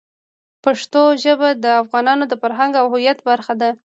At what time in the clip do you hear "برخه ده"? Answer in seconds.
3.29-3.69